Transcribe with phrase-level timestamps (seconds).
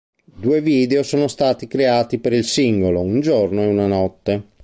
[0.23, 4.45] Due video sono stati creati per il singolo, un giorno e una notte.